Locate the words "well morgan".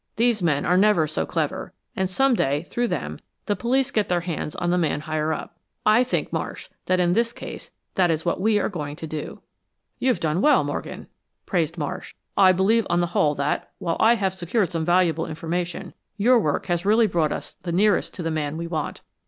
10.41-11.05